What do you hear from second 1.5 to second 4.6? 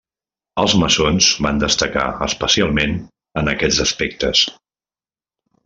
destacar especialment en aquests aspectes.